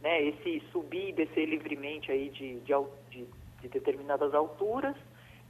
né? 0.00 0.22
esse 0.22 0.60
subir 0.72 1.10
e 1.10 1.12
descer 1.12 1.44
livremente 1.44 2.10
aí 2.10 2.30
de, 2.30 2.60
de, 2.60 2.72
de, 3.10 3.26
de 3.60 3.68
determinadas 3.68 4.32
alturas, 4.32 4.96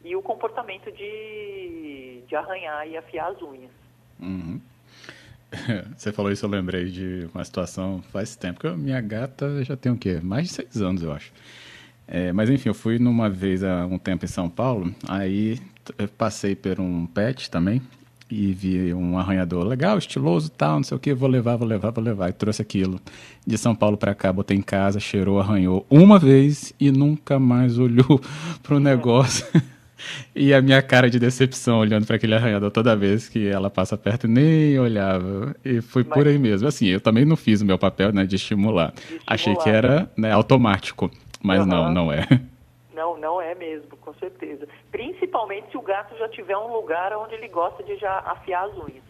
e 0.04 0.14
o 0.16 0.22
comportamento 0.22 0.90
de, 0.92 2.22
de 2.26 2.36
arranhar 2.36 2.86
e 2.86 2.96
afiar 2.96 3.30
as 3.30 3.42
unhas. 3.42 3.70
Uhum. 4.20 4.60
Você 5.96 6.12
falou 6.12 6.30
isso, 6.30 6.44
eu 6.44 6.50
lembrei 6.50 6.86
de 6.86 7.28
uma 7.34 7.44
situação 7.44 8.02
faz 8.10 8.36
tempo, 8.36 8.60
que 8.60 8.68
minha 8.70 9.00
gata 9.00 9.62
já 9.64 9.76
tem 9.76 9.92
o 9.92 9.96
quê? 9.96 10.20
Mais 10.22 10.48
de 10.48 10.54
seis 10.54 10.82
anos, 10.82 11.02
eu 11.02 11.12
acho. 11.12 11.32
É, 12.06 12.32
mas 12.32 12.48
enfim, 12.48 12.70
eu 12.70 12.74
fui 12.74 12.98
numa 12.98 13.28
vez 13.28 13.62
há 13.62 13.84
um 13.86 13.98
tempo 13.98 14.24
em 14.24 14.28
São 14.28 14.48
Paulo, 14.48 14.94
aí 15.06 15.60
passei 16.16 16.54
por 16.56 16.80
um 16.80 17.06
pet 17.06 17.50
também 17.50 17.82
e 18.30 18.52
vi 18.52 18.92
um 18.92 19.18
arranhador 19.18 19.64
legal, 19.64 19.96
estiloso 19.96 20.50
tal, 20.50 20.76
não 20.76 20.82
sei 20.82 20.96
o 20.96 21.00
que, 21.00 21.14
vou 21.14 21.28
levar, 21.28 21.56
vou 21.56 21.66
levar, 21.66 21.90
vou 21.90 22.04
levar. 22.04 22.28
E 22.28 22.32
trouxe 22.32 22.60
aquilo 22.60 23.00
de 23.46 23.56
São 23.56 23.74
Paulo 23.74 23.96
para 23.96 24.14
cá, 24.14 24.32
botei 24.32 24.56
em 24.56 24.62
casa, 24.62 25.00
cheirou, 25.00 25.40
arranhou 25.40 25.86
uma 25.88 26.18
vez 26.18 26.72
e 26.78 26.90
nunca 26.90 27.38
mais 27.38 27.78
olhou 27.78 28.20
pro 28.62 28.78
negócio. 28.78 29.46
E 30.34 30.54
a 30.54 30.62
minha 30.62 30.80
cara 30.82 31.10
de 31.10 31.18
decepção 31.18 31.78
olhando 31.78 32.06
para 32.06 32.16
aquele 32.16 32.34
arranhador 32.34 32.70
toda 32.70 32.96
vez 32.96 33.28
que 33.28 33.48
ela 33.48 33.68
passa 33.68 33.96
perto, 33.96 34.28
nem 34.28 34.78
olhava. 34.78 35.54
E 35.64 35.80
foi 35.80 36.04
Mas... 36.04 36.14
por 36.14 36.26
aí 36.26 36.38
mesmo. 36.38 36.68
Assim, 36.68 36.86
eu 36.86 37.00
também 37.00 37.24
não 37.24 37.36
fiz 37.36 37.60
o 37.60 37.66
meu 37.66 37.78
papel 37.78 38.12
né, 38.12 38.24
de, 38.24 38.36
estimular. 38.36 38.92
de 38.92 39.00
estimular. 39.00 39.24
Achei 39.26 39.54
que 39.56 39.68
era 39.68 40.10
né, 40.16 40.32
automático, 40.32 41.10
mas 41.42 41.60
uhum. 41.60 41.66
não, 41.66 41.92
não 41.92 42.12
é. 42.12 42.26
Não, 42.94 43.16
não 43.16 43.40
é 43.40 43.54
mesmo, 43.54 43.96
com 43.96 44.12
certeza. 44.14 44.66
Principalmente 44.90 45.70
se 45.70 45.76
o 45.76 45.82
gato 45.82 46.16
já 46.18 46.28
tiver 46.28 46.56
um 46.56 46.72
lugar 46.72 47.12
onde 47.16 47.34
ele 47.34 47.46
gosta 47.46 47.82
de 47.84 47.96
já 47.96 48.18
afiar 48.18 48.64
as 48.64 48.76
unhas. 48.76 49.04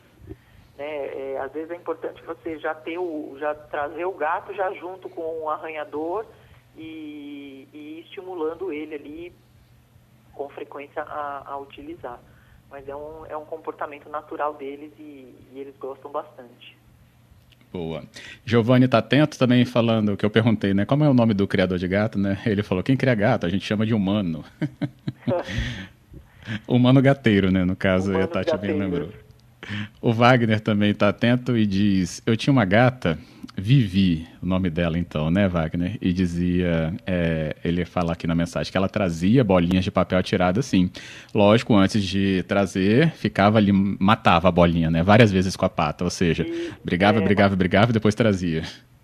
Né? 0.76 0.84
É, 0.86 1.40
às 1.42 1.50
vezes 1.52 1.70
é 1.70 1.74
importante 1.74 2.22
você 2.22 2.58
já 2.58 2.74
ter 2.74 2.98
o, 2.98 3.36
já 3.40 3.54
trazer 3.54 4.04
o 4.04 4.12
gato 4.12 4.54
já 4.54 4.72
junto 4.74 5.08
com 5.08 5.42
o 5.42 5.50
arranhador 5.50 6.26
e, 6.76 7.66
e 7.72 8.00
estimulando 8.04 8.72
ele 8.72 8.94
ali 8.94 9.32
com 10.38 10.48
frequência 10.48 11.02
a, 11.02 11.42
a 11.44 11.58
utilizar. 11.58 12.20
Mas 12.70 12.88
é 12.88 12.94
um, 12.94 13.26
é 13.26 13.36
um 13.36 13.44
comportamento 13.44 14.08
natural 14.08 14.54
deles 14.54 14.92
e, 14.98 15.34
e 15.52 15.58
eles 15.58 15.76
gostam 15.78 16.12
bastante. 16.12 16.78
Boa. 17.72 18.04
Giovanni 18.44 18.84
está 18.84 18.98
atento 18.98 19.36
também 19.36 19.64
falando 19.64 20.16
que 20.16 20.24
eu 20.24 20.30
perguntei, 20.30 20.72
né? 20.72 20.86
Como 20.86 21.02
é 21.02 21.08
o 21.08 21.14
nome 21.14 21.34
do 21.34 21.46
criador 21.46 21.76
de 21.76 21.88
gato, 21.88 22.18
né? 22.18 22.40
Ele 22.46 22.62
falou, 22.62 22.84
quem 22.84 22.96
cria 22.96 23.14
gato? 23.14 23.46
A 23.46 23.48
gente 23.48 23.64
chama 23.64 23.84
de 23.84 23.92
humano. 23.92 24.44
humano 26.68 27.02
gateiro, 27.02 27.50
né? 27.50 27.64
No 27.64 27.74
caso, 27.74 28.10
humano 28.10 28.24
a 28.24 28.28
Tati 28.28 28.56
bem 28.58 28.78
lembrou. 28.78 29.10
O 30.00 30.12
Wagner 30.12 30.60
também 30.60 30.90
está 30.90 31.08
atento 31.08 31.56
e 31.56 31.66
diz: 31.66 32.22
Eu 32.26 32.36
tinha 32.36 32.52
uma 32.52 32.64
gata, 32.64 33.18
Vivi, 33.56 34.24
o 34.40 34.46
nome 34.46 34.70
dela 34.70 34.96
então, 34.96 35.30
né, 35.30 35.48
Wagner? 35.48 35.98
E 36.00 36.12
dizia, 36.12 36.94
é, 37.04 37.56
ele 37.64 37.84
fala 37.84 38.12
aqui 38.12 38.24
na 38.26 38.34
mensagem, 38.34 38.70
que 38.70 38.78
ela 38.78 38.88
trazia 38.88 39.42
bolinhas 39.42 39.84
de 39.84 39.90
papel 39.90 40.18
atiradas 40.18 40.64
assim. 40.64 40.90
Lógico, 41.34 41.74
antes 41.74 42.04
de 42.04 42.44
trazer, 42.44 43.10
ficava 43.12 43.58
ali, 43.58 43.72
matava 43.72 44.48
a 44.48 44.52
bolinha, 44.52 44.90
né? 44.90 45.02
Várias 45.02 45.32
vezes 45.32 45.56
com 45.56 45.64
a 45.64 45.68
pata, 45.68 46.04
ou 46.04 46.10
seja, 46.10 46.44
e, 46.46 46.72
brigava, 46.84 47.18
é, 47.18 47.20
brigava, 47.20 47.56
brigava 47.56 47.90
e 47.90 47.94
depois 47.94 48.14
trazia. 48.14 48.62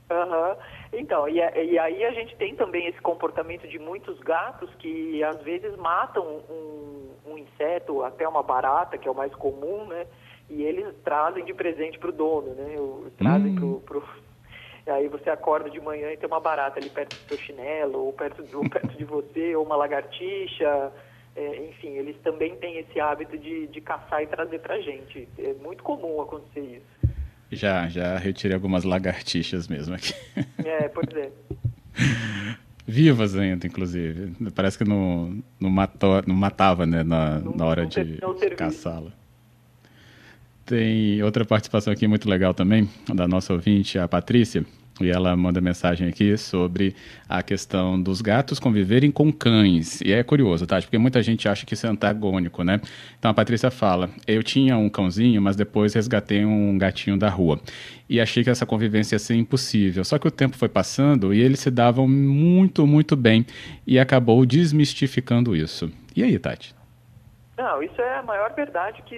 Uhum. 0.09 0.57
Então, 0.93 1.29
e, 1.29 1.39
e, 1.39 1.77
aí 1.77 2.05
a 2.05 2.13
gente 2.13 2.37
tem 2.37 2.55
também 2.55 2.87
esse 2.87 3.01
comportamento 3.01 3.67
de 3.67 3.81
muitos 3.81 4.21
gatos 4.21 4.71
que 4.79 5.25
às 5.25 5.43
vezes 5.43 5.77
matam 5.77 6.25
um, 6.49 7.33
um 7.33 7.39
inseto, 7.39 8.05
até 8.05 8.29
uma 8.29 8.43
barata, 8.43 8.97
que 8.97 9.09
é 9.09 9.11
o 9.11 9.17
mais 9.17 9.35
comum, 9.35 9.87
né? 9.87 10.07
E 10.49 10.63
eles 10.63 10.87
trazem 11.03 11.45
de 11.45 11.55
presente 11.55 11.99
para 11.99 12.11
o 12.11 12.13
dono, 12.13 12.55
né? 12.55 12.77
Trazem 13.17 13.59
hum. 13.59 13.81
para 13.81 13.99
o 13.99 14.03
aí 14.87 15.09
você 15.09 15.31
acorda 15.31 15.71
de 15.71 15.81
manhã 15.81 16.13
e 16.13 16.17
tem 16.17 16.27
uma 16.27 16.41
barata 16.41 16.79
ali 16.79 16.91
perto 16.91 17.17
do 17.17 17.29
seu 17.29 17.39
chinelo, 17.39 18.07
ou 18.07 18.13
perto, 18.13 18.43
de, 18.43 18.55
ou 18.57 18.69
perto 18.69 18.97
de 18.97 19.05
você, 19.05 19.57
ou 19.57 19.65
uma 19.65 19.77
lagartixa. 19.77 20.93
É, 21.37 21.69
enfim, 21.69 21.89
eles 21.97 22.17
também 22.23 22.55
têm 22.57 22.79
esse 22.79 23.01
hábito 23.01 23.37
de, 23.37 23.67
de 23.67 23.81
caçar 23.81 24.23
e 24.23 24.27
trazer 24.27 24.61
para 24.61 24.81
gente. 24.81 25.29
É 25.39 25.53
muito 25.55 25.83
comum 25.83 26.21
acontecer 26.21 26.61
isso. 26.61 27.15
Já, 27.51 27.89
já 27.89 28.17
retirei 28.17 28.55
algumas 28.55 28.85
lagartixas 28.85 29.69
mesmo 29.69 29.95
aqui. 29.95 30.15
É, 30.65 30.89
pois 30.89 31.09
é. 31.15 31.31
Vivas 32.87 33.37
ainda, 33.37 33.67
inclusive. 33.67 34.33
Parece 34.55 34.79
que 34.79 34.85
não, 34.85 35.43
não, 35.61 35.69
matou, 35.69 36.23
não 36.27 36.35
matava, 36.35 36.87
né, 36.87 37.03
na, 37.03 37.39
não, 37.39 37.55
na 37.55 37.67
hora 37.67 37.87
de 37.87 38.17
caçá-la. 38.57 39.13
Tem 40.65 41.23
outra 41.23 41.45
participação 41.45 41.93
aqui 41.93 42.07
muito 42.07 42.29
legal 42.29 42.55
também, 42.55 42.89
da 43.13 43.29
nossa 43.29 43.53
ouvinte, 43.53 43.99
a 43.99 44.09
Patrícia, 44.09 44.65
e 45.01 45.11
ela 45.11 45.37
manda 45.37 45.61
mensagem 45.61 46.09
aqui 46.09 46.39
sobre 46.39 46.95
a 47.29 47.43
questão 47.43 48.01
dos 48.01 48.23
gatos 48.23 48.59
conviverem 48.59 49.11
com 49.11 49.33
cães. 49.33 50.01
E 50.01 50.13
é 50.13 50.23
curioso, 50.23 50.67
tá? 50.67 50.81
Porque 50.81 50.97
muita 50.97 51.21
gente 51.21 51.49
acha 51.49 51.67
que 51.67 51.75
isso 51.75 51.87
é 51.87 51.91
antagônico, 51.91 52.63
né? 52.63 52.81
Então 53.19 53.31
a 53.31 53.35
Patrícia 53.35 53.71
fala: 53.71 54.09
Eu 54.27 54.43
tinha 54.43 54.79
um 54.79 54.89
cãozinho, 54.89 55.43
mas 55.43 55.57
depois 55.57 55.93
resgatei 55.95 56.45
um 56.45 56.79
gatinho 56.79 57.19
da 57.19 57.29
rua. 57.29 57.61
E 58.09 58.21
achei 58.21 58.45
que 58.45 58.51
essa 58.51 58.65
convivência 58.65 59.17
ia 59.17 59.19
ser 59.19 59.35
impossível. 59.35 60.05
Só 60.05 60.19
que 60.19 60.29
o 60.29 60.31
tempo 60.31 60.57
foi 60.57 60.69
passando 60.69 61.35
e 61.35 61.41
eles 61.41 61.59
se 61.59 61.71
davam 61.71 62.07
muito, 62.07 62.87
muito 62.87 63.17
bem. 63.17 63.45
E 63.87 63.99
acabou 63.99 64.47
desmistificando 64.47 65.57
isso. 65.57 65.91
E 66.15 66.23
aí, 66.23 66.39
Tati? 66.39 66.75
Não, 67.59 67.83
isso 67.83 68.01
é 68.01 68.19
a 68.19 68.23
maior 68.23 68.55
verdade 68.55 69.03
que. 69.03 69.17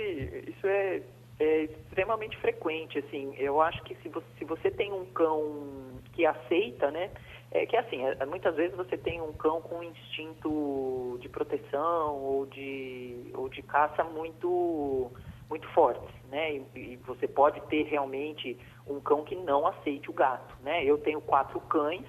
Isso 0.49 0.67
é 0.67 1.03
é 1.39 1.65
extremamente 1.65 2.37
frequente, 2.39 2.99
assim. 2.99 3.35
Eu 3.37 3.61
acho 3.61 3.83
que 3.83 3.95
se 3.97 4.09
você, 4.09 4.27
se 4.39 4.45
você 4.45 4.71
tem 4.71 4.93
um 4.93 5.05
cão 5.07 6.01
que 6.13 6.25
aceita, 6.25 6.91
né? 6.91 7.11
É 7.51 7.65
que 7.65 7.77
assim, 7.77 8.05
é, 8.05 8.25
muitas 8.27 8.55
vezes 8.57 8.77
você 8.77 8.97
tem 8.97 9.21
um 9.21 9.33
cão 9.33 9.61
com 9.61 9.77
um 9.77 9.83
instinto 9.83 11.19
de 11.21 11.29
proteção 11.29 12.17
ou 12.17 12.47
de, 12.47 13.31
ou 13.35 13.49
de 13.49 13.63
caça 13.63 14.03
muito, 14.03 15.11
muito 15.49 15.69
forte, 15.69 16.13
né? 16.31 16.57
E, 16.57 16.63
e 16.75 16.97
você 17.07 17.29
pode 17.29 17.61
ter 17.63 17.85
realmente 17.85 18.59
um 18.87 19.01
cão 19.01 19.25
que 19.25 19.37
não 19.37 19.67
aceite 19.67 20.11
o 20.11 20.15
gato, 20.15 20.55
né? 20.63 20.85
Eu 20.85 20.99
tenho 20.99 21.21
quatro 21.21 21.61
cães 21.61 22.05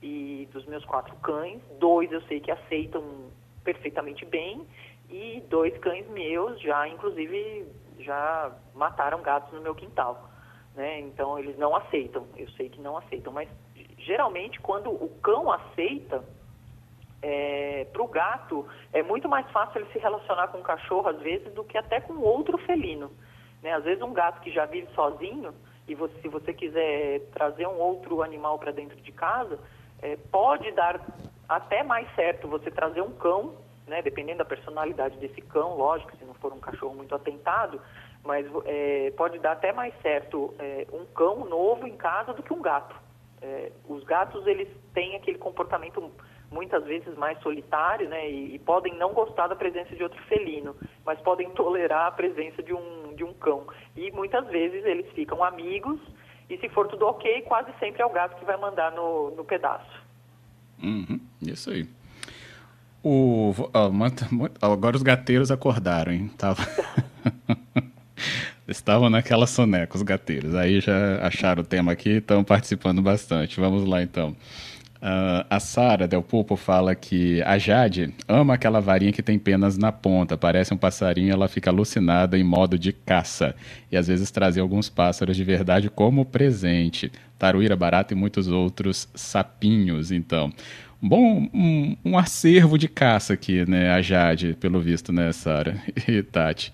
e 0.00 0.48
dos 0.52 0.64
meus 0.66 0.84
quatro 0.84 1.14
cães, 1.16 1.60
dois 1.78 2.10
eu 2.10 2.20
sei 2.22 2.40
que 2.40 2.50
aceitam 2.50 3.30
perfeitamente 3.62 4.24
bem 4.24 4.66
e 5.08 5.42
dois 5.48 5.76
cães 5.78 6.08
meus 6.08 6.60
já, 6.60 6.88
inclusive, 6.88 7.66
já 8.02 8.52
mataram 8.74 9.22
gatos 9.22 9.52
no 9.52 9.60
meu 9.60 9.74
quintal. 9.74 10.28
Né? 10.74 11.00
Então 11.00 11.38
eles 11.38 11.56
não 11.58 11.74
aceitam, 11.76 12.26
eu 12.36 12.48
sei 12.50 12.68
que 12.68 12.80
não 12.80 12.96
aceitam, 12.96 13.32
mas 13.32 13.48
geralmente 13.98 14.58
quando 14.60 14.90
o 14.90 15.08
cão 15.22 15.50
aceita, 15.50 16.24
é, 17.20 17.86
para 17.92 18.02
o 18.02 18.08
gato 18.08 18.66
é 18.92 19.02
muito 19.02 19.28
mais 19.28 19.48
fácil 19.50 19.80
ele 19.80 19.92
se 19.92 19.98
relacionar 19.98 20.48
com 20.48 20.58
o 20.58 20.62
cachorro 20.62 21.08
às 21.08 21.20
vezes 21.20 21.52
do 21.54 21.62
que 21.62 21.78
até 21.78 22.00
com 22.00 22.14
outro 22.14 22.58
felino. 22.58 23.12
Né? 23.62 23.72
Às 23.72 23.84
vezes 23.84 24.02
um 24.02 24.12
gato 24.12 24.40
que 24.40 24.50
já 24.50 24.64
vive 24.66 24.88
sozinho 24.94 25.54
e 25.86 25.94
você, 25.94 26.14
se 26.20 26.28
você 26.28 26.52
quiser 26.52 27.20
trazer 27.32 27.66
um 27.66 27.78
outro 27.78 28.22
animal 28.22 28.58
para 28.58 28.72
dentro 28.72 28.96
de 29.00 29.12
casa, 29.12 29.58
é, 30.00 30.16
pode 30.16 30.70
dar 30.72 31.00
até 31.48 31.82
mais 31.82 32.12
certo 32.14 32.48
você 32.48 32.70
trazer 32.70 33.02
um 33.02 33.12
cão 33.12 33.56
né, 33.86 34.00
dependendo 34.02 34.38
da 34.38 34.44
personalidade 34.44 35.18
desse 35.18 35.40
cão, 35.42 35.76
lógico, 35.76 36.16
se 36.16 36.24
não 36.24 36.31
for 36.42 36.52
um 36.52 36.58
cachorro 36.58 36.94
muito 36.94 37.14
atentado, 37.14 37.80
mas 38.24 38.44
é, 38.66 39.12
pode 39.16 39.38
dar 39.38 39.52
até 39.52 39.72
mais 39.72 39.94
certo 40.02 40.52
é, 40.58 40.86
um 40.92 41.06
cão 41.06 41.44
novo 41.46 41.86
em 41.86 41.96
casa 41.96 42.34
do 42.34 42.42
que 42.42 42.52
um 42.52 42.60
gato. 42.60 42.94
É, 43.40 43.72
os 43.88 44.04
gatos, 44.04 44.46
eles 44.46 44.68
têm 44.92 45.16
aquele 45.16 45.38
comportamento 45.38 46.12
muitas 46.50 46.84
vezes 46.84 47.16
mais 47.16 47.40
solitário, 47.40 48.08
né, 48.08 48.30
e, 48.30 48.54
e, 48.54 48.58
podem 48.58 48.94
não 48.98 49.14
gostar 49.14 49.46
da 49.46 49.56
presença 49.56 49.96
de 49.96 50.02
outro 50.02 50.22
felino, 50.24 50.76
mas 51.04 51.18
podem 51.20 51.48
tolerar 51.50 52.08
a 52.08 52.12
presença 52.12 52.62
de 52.62 52.74
um, 52.74 53.14
de 53.14 53.24
um 53.24 53.32
cão. 53.32 53.66
E 53.96 54.10
muitas 54.10 54.46
vezes 54.48 54.84
eles 54.84 55.10
ficam 55.12 55.42
amigos, 55.42 55.98
e 56.50 56.58
se 56.58 56.68
for 56.68 56.86
tudo 56.88 57.06
ok, 57.06 57.42
quase 57.42 57.72
sempre 57.80 58.02
é 58.02 58.06
o 58.06 58.10
gato 58.10 58.36
que 58.36 58.44
vai 58.44 58.58
mandar 58.58 58.92
no, 58.92 59.30
no 59.30 59.44
pedaço. 59.44 60.02
Uhum, 60.82 61.18
isso 61.40 61.70
aí. 61.70 61.88
O, 63.02 63.52
agora 64.60 64.96
os 64.96 65.02
gateiros 65.02 65.50
acordaram, 65.50 66.12
hein? 66.12 66.30
Tava... 66.38 66.66
Estavam 68.68 69.10
naquela 69.10 69.46
soneca, 69.46 69.96
os 69.96 70.02
gateiros. 70.02 70.54
Aí 70.54 70.80
já 70.80 71.18
acharam 71.26 71.62
o 71.62 71.66
tema 71.66 71.92
aqui, 71.92 72.10
estão 72.10 72.44
participando 72.44 73.02
bastante. 73.02 73.60
Vamos 73.60 73.84
lá 73.84 74.02
então. 74.02 74.36
Uh, 75.02 75.42
a 75.50 75.58
Sara 75.58 76.06
Del 76.06 76.22
Pupo 76.22 76.54
fala 76.54 76.94
que 76.94 77.42
a 77.42 77.58
Jade 77.58 78.14
ama 78.28 78.54
aquela 78.54 78.80
varinha 78.80 79.10
que 79.10 79.20
tem 79.20 79.36
penas 79.36 79.76
na 79.76 79.90
ponta, 79.90 80.38
parece 80.38 80.72
um 80.72 80.76
passarinho, 80.76 81.32
ela 81.32 81.48
fica 81.48 81.70
alucinada 81.70 82.38
em 82.38 82.44
modo 82.44 82.78
de 82.78 82.92
caça. 82.92 83.52
E 83.90 83.96
às 83.96 84.06
vezes 84.06 84.30
trazia 84.30 84.62
alguns 84.62 84.88
pássaros 84.88 85.36
de 85.36 85.42
verdade 85.42 85.90
como 85.90 86.24
presente. 86.24 87.10
Taruíra 87.36 87.74
barata 87.74 88.14
e 88.14 88.16
muitos 88.16 88.46
outros 88.46 89.08
sapinhos, 89.12 90.12
então 90.12 90.52
bom 91.02 91.48
um, 91.52 91.96
um, 92.04 92.16
acervo 92.16 92.78
de 92.78 92.88
caça 92.88 93.32
aqui, 93.32 93.68
né? 93.68 93.90
A 93.90 94.00
Jade, 94.00 94.56
pelo 94.60 94.80
visto, 94.80 95.12
né, 95.12 95.32
Sara 95.32 95.82
e 96.06 96.22
Tati. 96.22 96.72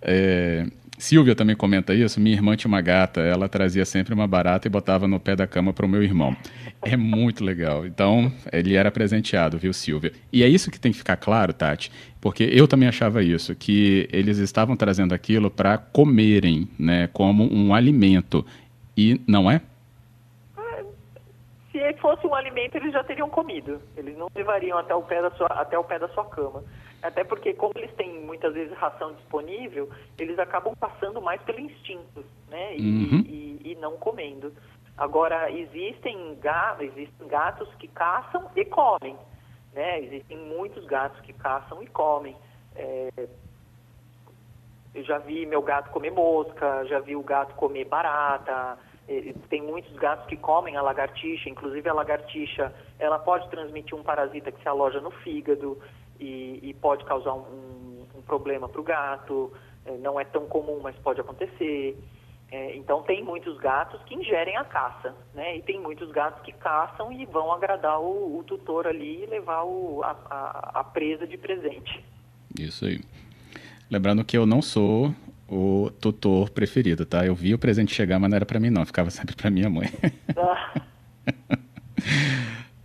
É, 0.00 0.66
Silvia 0.98 1.34
também 1.34 1.56
comenta 1.56 1.92
isso. 1.92 2.20
Minha 2.20 2.36
irmã 2.36 2.56
tinha 2.56 2.68
uma 2.68 2.80
gata, 2.80 3.20
ela 3.20 3.48
trazia 3.48 3.84
sempre 3.84 4.14
uma 4.14 4.26
barata 4.26 4.66
e 4.66 4.70
botava 4.70 5.06
no 5.06 5.20
pé 5.20 5.36
da 5.36 5.46
cama 5.46 5.72
para 5.72 5.84
o 5.84 5.88
meu 5.88 6.02
irmão. 6.02 6.36
É 6.80 6.96
muito 6.96 7.44
legal. 7.44 7.86
Então, 7.86 8.32
ele 8.52 8.74
era 8.74 8.90
presenteado, 8.90 9.58
viu, 9.58 9.72
Silvia? 9.72 10.12
E 10.32 10.42
é 10.42 10.48
isso 10.48 10.70
que 10.70 10.78
tem 10.78 10.92
que 10.92 10.98
ficar 10.98 11.16
claro, 11.16 11.52
Tati, 11.52 11.90
porque 12.20 12.44
eu 12.44 12.66
também 12.68 12.88
achava 12.88 13.22
isso, 13.22 13.54
que 13.54 14.08
eles 14.12 14.38
estavam 14.38 14.76
trazendo 14.76 15.14
aquilo 15.14 15.50
para 15.50 15.76
comerem, 15.76 16.68
né, 16.78 17.08
como 17.12 17.52
um 17.52 17.74
alimento. 17.74 18.46
E 18.96 19.20
não 19.26 19.50
é? 19.50 19.60
Se 21.78 22.00
fosse 22.00 22.26
um 22.26 22.34
alimento, 22.34 22.76
eles 22.76 22.92
já 22.92 23.04
teriam 23.04 23.28
comido. 23.28 23.80
Eles 23.96 24.16
não 24.16 24.28
levariam 24.34 24.78
até 24.78 24.94
o 24.94 25.02
pé 25.02 25.22
da 25.22 25.30
sua, 25.32 25.46
até 25.48 25.78
o 25.78 25.84
pé 25.84 25.98
da 25.98 26.08
sua 26.08 26.24
cama. 26.24 26.64
Até 27.02 27.24
porque, 27.24 27.54
como 27.54 27.72
eles 27.76 27.94
têm 27.94 28.20
muitas 28.20 28.54
vezes 28.54 28.76
ração 28.76 29.12
disponível, 29.14 29.88
eles 30.18 30.38
acabam 30.38 30.74
passando 30.78 31.20
mais 31.20 31.40
pelo 31.42 31.60
instinto, 31.60 32.24
né? 32.48 32.76
E, 32.76 32.80
uhum. 32.80 33.20
e, 33.26 33.60
e 33.64 33.74
não 33.76 33.96
comendo. 33.96 34.52
Agora, 34.96 35.50
existem, 35.50 36.36
gatos, 36.40 36.86
existem 36.86 37.28
gatos 37.28 37.68
que 37.74 37.86
caçam 37.88 38.50
e 38.56 38.64
comem. 38.64 39.16
Né? 39.74 40.00
Existem 40.00 40.38
muitos 40.38 40.86
gatos 40.86 41.20
que 41.20 41.34
caçam 41.34 41.82
e 41.82 41.86
comem. 41.86 42.34
É, 42.74 43.10
eu 44.94 45.04
já 45.04 45.18
vi 45.18 45.44
meu 45.44 45.60
gato 45.60 45.90
comer 45.90 46.10
mosca, 46.10 46.86
já 46.86 46.98
vi 47.00 47.14
o 47.14 47.22
gato 47.22 47.54
comer 47.54 47.84
barata. 47.84 48.78
É, 49.08 49.34
tem 49.48 49.62
muitos 49.62 49.94
gatos 49.96 50.26
que 50.26 50.36
comem 50.36 50.76
a 50.76 50.82
lagartixa, 50.82 51.48
inclusive 51.48 51.88
a 51.88 51.94
lagartixa, 51.94 52.74
ela 52.98 53.18
pode 53.18 53.48
transmitir 53.50 53.96
um 53.96 54.02
parasita 54.02 54.50
que 54.50 54.60
se 54.60 54.68
aloja 54.68 55.00
no 55.00 55.10
fígado 55.10 55.78
e, 56.18 56.58
e 56.62 56.74
pode 56.74 57.04
causar 57.04 57.34
um, 57.34 58.06
um 58.14 58.22
problema 58.22 58.68
para 58.68 58.80
o 58.80 58.84
gato. 58.84 59.52
É, 59.84 59.96
não 59.98 60.18
é 60.18 60.24
tão 60.24 60.46
comum, 60.46 60.80
mas 60.82 60.96
pode 60.96 61.20
acontecer. 61.20 61.96
É, 62.50 62.76
então 62.76 63.02
tem 63.02 63.24
muitos 63.24 63.56
gatos 63.58 64.00
que 64.04 64.14
ingerem 64.14 64.56
a 64.56 64.64
caça, 64.64 65.14
né? 65.34 65.56
E 65.56 65.62
tem 65.62 65.80
muitos 65.80 66.10
gatos 66.12 66.42
que 66.42 66.52
caçam 66.52 67.12
e 67.12 67.24
vão 67.26 67.52
agradar 67.52 68.00
o, 68.00 68.38
o 68.38 68.44
tutor 68.44 68.86
ali 68.86 69.24
e 69.24 69.26
levar 69.26 69.64
o, 69.64 70.00
a, 70.04 70.10
a, 70.30 70.80
a, 70.80 70.84
presa 70.84 71.26
de 71.26 71.36
presente. 71.36 72.04
Isso 72.58 72.84
aí. 72.84 73.00
Lembrando 73.90 74.24
que 74.24 74.36
eu 74.36 74.46
não 74.46 74.62
sou 74.62 75.12
o 75.48 75.90
tutor 76.00 76.50
preferido, 76.50 77.04
tá? 77.04 77.24
Eu 77.24 77.34
vi 77.34 77.54
o 77.54 77.58
presente 77.58 77.94
chegar, 77.94 78.18
mas 78.18 78.30
não 78.30 78.36
era 78.36 78.46
para 78.46 78.58
mim 78.58 78.70
não, 78.70 78.84
ficava 78.84 79.10
sempre 79.10 79.34
para 79.34 79.50
minha 79.50 79.70
mãe. 79.70 79.90
Ah. 80.36 80.80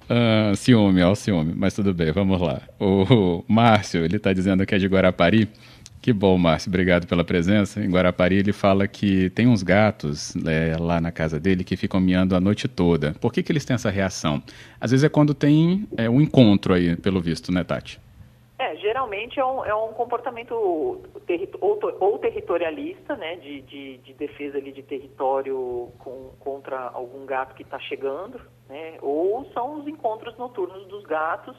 ah, 0.09 0.53
ciúme, 0.55 1.01
ó, 1.01 1.15
ciúme, 1.15 1.53
mas 1.55 1.73
tudo 1.73 1.93
bem, 1.93 2.11
vamos 2.11 2.39
lá. 2.39 2.61
O 2.79 3.43
Márcio, 3.47 4.03
ele 4.05 4.17
está 4.17 4.31
dizendo 4.33 4.65
que 4.65 4.75
é 4.75 4.77
de 4.77 4.87
Guarapari. 4.87 5.49
Que 6.01 6.11
bom, 6.11 6.35
Márcio, 6.35 6.69
obrigado 6.69 7.05
pela 7.05 7.23
presença. 7.23 7.79
Em 7.79 7.89
Guarapari, 7.89 8.35
ele 8.35 8.51
fala 8.51 8.87
que 8.87 9.29
tem 9.31 9.45
uns 9.45 9.61
gatos 9.61 10.35
é, 10.47 10.75
lá 10.79 10.99
na 10.99 11.11
casa 11.11 11.39
dele 11.39 11.63
que 11.63 11.77
ficam 11.77 11.99
miando 11.99 12.35
a 12.35 12.39
noite 12.39 12.67
toda. 12.67 13.13
Por 13.21 13.31
que, 13.31 13.43
que 13.43 13.51
eles 13.51 13.63
têm 13.63 13.75
essa 13.75 13.91
reação? 13.91 14.41
Às 14.79 14.89
vezes 14.89 15.03
é 15.03 15.09
quando 15.09 15.35
tem 15.35 15.87
é, 15.95 16.09
um 16.09 16.19
encontro 16.19 16.73
aí, 16.73 16.95
pelo 16.95 17.21
visto, 17.21 17.51
né, 17.51 17.63
Tati? 17.63 17.99
É, 18.61 18.75
geralmente 18.75 19.39
é 19.39 19.45
um, 19.45 19.65
é 19.65 19.73
um 19.73 19.91
comportamento 19.93 20.51
ou, 20.53 21.01
ou, 21.99 22.19
territorialista, 22.19 23.15
né, 23.15 23.35
de, 23.37 23.61
de, 23.61 23.97
de, 23.97 24.13
defesa 24.13 24.57
ali 24.59 24.71
de 24.71 24.83
território 24.83 25.91
com, 25.97 26.29
contra 26.39 26.89
algum 26.89 27.25
gato 27.25 27.55
que 27.55 27.63
está 27.63 27.79
chegando, 27.79 28.39
né, 28.69 28.97
ou 29.01 29.45
são 29.53 29.79
os 29.79 29.87
encontros 29.87 30.37
noturnos 30.37 30.85
dos 30.87 31.03
gatos 31.05 31.57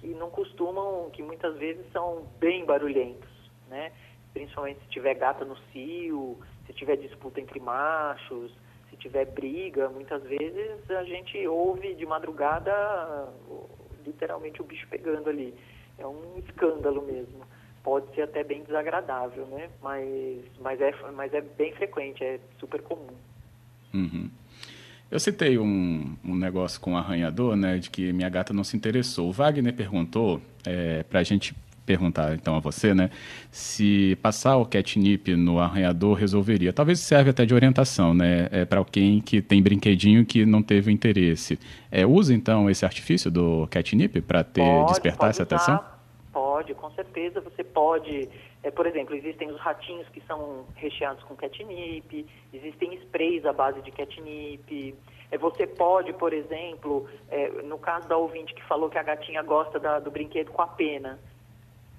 que 0.00 0.08
não 0.08 0.30
costumam, 0.30 1.10
que 1.10 1.22
muitas 1.22 1.56
vezes 1.56 1.84
são 1.92 2.24
bem 2.38 2.64
barulhentos 2.64 3.34
né? 3.68 3.92
Principalmente 4.32 4.80
se 4.80 4.88
tiver 4.88 5.14
gata 5.14 5.44
no 5.44 5.56
cio, 5.72 6.38
se 6.66 6.72
tiver 6.72 6.96
disputa 6.96 7.40
entre 7.40 7.60
machos, 7.60 8.52
se 8.90 8.96
tiver 8.96 9.26
briga, 9.26 9.88
muitas 9.88 10.22
vezes 10.22 10.90
a 10.90 11.04
gente 11.04 11.46
ouve 11.46 11.94
de 11.94 12.06
madrugada 12.06 13.28
literalmente 14.04 14.60
o 14.60 14.64
bicho 14.64 14.86
pegando 14.88 15.28
ali. 15.30 15.54
É 15.98 16.06
um 16.06 16.38
escândalo 16.38 17.04
mesmo. 17.06 17.40
Pode 17.82 18.12
ser 18.14 18.22
até 18.22 18.42
bem 18.42 18.62
desagradável, 18.64 19.46
né? 19.46 19.68
Mas, 19.82 20.40
mas, 20.60 20.80
é, 20.80 20.94
mas 21.12 21.34
é 21.34 21.40
bem 21.40 21.72
frequente, 21.74 22.24
é 22.24 22.40
super 22.58 22.80
comum. 22.82 23.14
Uhum. 23.92 24.30
Eu 25.10 25.20
citei 25.20 25.58
um, 25.58 26.16
um 26.24 26.34
negócio 26.34 26.80
com 26.80 26.94
o 26.94 26.96
arranhador, 26.96 27.54
né, 27.54 27.78
de 27.78 27.90
que 27.90 28.12
minha 28.12 28.28
gata 28.28 28.52
não 28.52 28.64
se 28.64 28.76
interessou. 28.76 29.28
O 29.28 29.32
Wagner 29.32 29.72
perguntou 29.72 30.40
é, 30.66 31.02
para 31.04 31.20
a 31.20 31.22
gente 31.22 31.54
perguntar 31.84 32.34
então 32.34 32.56
a 32.56 32.60
você, 32.60 32.94
né, 32.94 33.10
se 33.50 34.16
passar 34.22 34.56
o 34.56 34.66
catnip 34.66 35.34
no 35.36 35.58
arranhador 35.58 36.14
resolveria. 36.14 36.72
Talvez 36.72 37.00
serve 37.00 37.30
até 37.30 37.44
de 37.44 37.54
orientação, 37.54 38.14
né, 38.14 38.48
é, 38.50 38.64
para 38.64 38.78
alguém 38.78 39.20
que 39.20 39.40
tem 39.42 39.62
brinquedinho 39.62 40.24
que 40.24 40.44
não 40.46 40.62
teve 40.62 40.90
interesse. 40.90 41.58
É, 41.90 42.06
usa 42.06 42.34
então 42.34 42.68
esse 42.68 42.84
artifício 42.84 43.30
do 43.30 43.66
catnip 43.70 44.20
para 44.22 44.42
ter 44.42 44.62
pode, 44.62 44.88
despertar 44.88 45.18
pode 45.18 45.30
essa 45.30 45.42
usar, 45.42 45.56
atenção? 45.56 45.94
Pode, 46.32 46.74
com 46.74 46.90
certeza. 46.90 47.40
Você 47.40 47.62
pode, 47.62 48.28
é, 48.62 48.70
por 48.70 48.86
exemplo, 48.86 49.14
existem 49.14 49.50
os 49.50 49.58
ratinhos 49.60 50.08
que 50.08 50.20
são 50.26 50.64
recheados 50.74 51.22
com 51.24 51.36
catnip, 51.36 52.26
existem 52.52 52.94
sprays 52.94 53.44
à 53.44 53.52
base 53.52 53.80
de 53.82 53.92
catnip. 53.92 54.94
É, 55.30 55.38
você 55.38 55.66
pode, 55.66 56.12
por 56.12 56.32
exemplo, 56.32 57.08
é, 57.30 57.62
no 57.62 57.78
caso 57.78 58.08
da 58.08 58.16
ouvinte 58.16 58.54
que 58.54 58.64
falou 58.64 58.90
que 58.90 58.98
a 58.98 59.02
gatinha 59.02 59.42
gosta 59.42 59.78
da, 59.78 59.98
do 59.98 60.10
brinquedo 60.10 60.50
com 60.50 60.62
a 60.62 60.66
pena, 60.66 61.18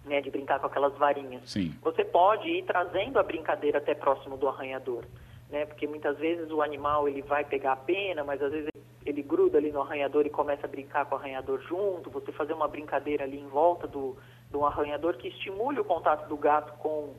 né, 0.06 0.22
de 0.22 0.30
brincar 0.30 0.60
com 0.60 0.68
aquelas 0.68 0.96
varinhas. 0.98 1.50
Sim. 1.50 1.74
Você 1.82 2.04
pode 2.06 2.48
ir 2.48 2.64
trazendo 2.64 3.20
a 3.20 3.24
brincadeira 3.24 3.80
até 3.80 3.94
próximo 3.94 4.38
do 4.38 4.48
arranhador, 4.48 5.04
né? 5.50 5.66
Porque 5.66 5.88
muitas 5.88 6.18
vezes 6.18 6.50
o 6.52 6.62
animal 6.62 7.08
ele 7.08 7.22
vai 7.22 7.44
pegar 7.44 7.74
a 7.74 7.78
pena, 7.78 8.24
mas 8.24 8.42
às 8.42 8.52
vezes 8.52 8.70
ele 9.06 9.22
gruda 9.22 9.58
ali 9.58 9.72
no 9.72 9.82
arranhador 9.82 10.26
e 10.26 10.30
começa 10.30 10.66
a 10.66 10.70
brincar 10.70 11.06
com 11.06 11.16
o 11.16 11.18
arranhador 11.18 11.62
junto. 11.62 12.10
Você 12.10 12.32
fazer 12.32 12.54
uma 12.54 12.68
brincadeira 12.68 13.24
ali 13.24 13.40
em 13.40 13.48
volta 13.48 13.88
do, 13.88 14.16
do 14.52 14.66
arranhador 14.66 15.18
que 15.18 15.28
estimule 15.28 15.80
o 15.80 15.86
contato 15.86 16.28
do 16.28 16.38
gato 16.38 16.74
com 16.80 17.14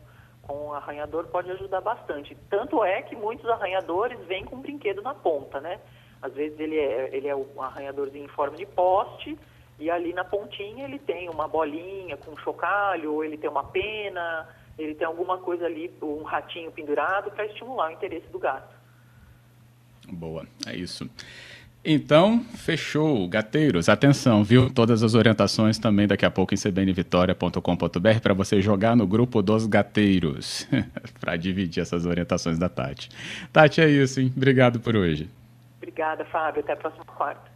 com 0.46 0.68
o 0.68 0.72
arranhador 0.75 1.27
pode 1.27 1.51
ajudar 1.51 1.81
bastante. 1.81 2.37
Tanto 2.49 2.85
é 2.85 3.03
que 3.03 3.16
muitos 3.16 3.49
arranhadores 3.51 4.16
vêm 4.27 4.44
com 4.44 4.55
um 4.55 4.61
brinquedo 4.61 5.03
na 5.03 5.12
ponta, 5.12 5.61
né? 5.61 5.81
Às 6.22 6.33
vezes 6.35 6.59
ele 6.61 6.79
é, 6.79 7.11
ele 7.12 7.27
é 7.27 7.35
um 7.35 7.61
arranhadorzinho 7.61 8.25
em 8.25 8.29
forma 8.29 8.57
de 8.57 8.64
poste 8.64 9.37
e 9.79 9.91
ali 9.91 10.12
na 10.12 10.25
pontinha 10.25 10.85
ele 10.85 10.99
tem 10.99 11.29
uma 11.29 11.47
bolinha 11.47 12.17
com 12.17 12.37
chocalho, 12.39 13.15
ou 13.15 13.25
ele 13.25 13.37
tem 13.37 13.51
uma 13.51 13.65
pena, 13.65 14.49
ele 14.79 14.95
tem 14.95 15.07
alguma 15.07 15.39
coisa 15.39 15.67
ali, 15.67 15.93
um 16.03 16.23
ratinho 16.23 16.71
pendurado 16.71 17.31
para 17.31 17.47
estimular 17.47 17.91
o 17.91 17.93
interesse 17.93 18.27
do 18.29 18.39
gato. 18.39 18.75
Boa, 20.09 20.47
é 20.67 20.77
isso. 20.77 21.09
Então, 21.89 22.41
fechou, 22.41 23.29
gateiros. 23.29 23.89
Atenção, 23.89 24.43
viu? 24.43 24.69
Todas 24.69 25.05
as 25.05 25.15
orientações 25.15 25.79
também 25.79 26.09
daqui 26.09 26.27
a 26.27 26.31
pouco 26.31 26.53
em 26.53 26.57
cbnvitoria.com.br 26.57 28.21
para 28.21 28.35
você 28.35 28.61
jogar 28.61 28.97
no 28.97 29.07
grupo 29.07 29.41
dos 29.41 29.67
gateiros, 29.67 30.67
para 31.21 31.37
dividir 31.37 31.81
essas 31.81 32.05
orientações 32.05 32.59
da 32.59 32.69
Tati. 32.69 33.09
Tati, 33.53 33.81
é 33.81 33.89
isso, 33.89 34.21
hein? 34.21 34.33
Obrigado 34.37 34.81
por 34.81 34.97
hoje. 34.97 35.31
Obrigada, 35.77 36.25
Fábio. 36.25 36.61
Até 36.61 36.73
a 36.73 36.77
próxima 36.77 37.05
quarta. 37.05 37.56